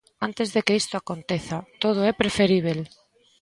[0.27, 2.79] Antes de que isto aconteza, todo é preferíbel.